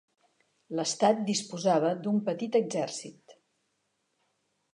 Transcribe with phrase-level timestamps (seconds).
[0.79, 3.37] L'estat disposava d'un petit exèrcit.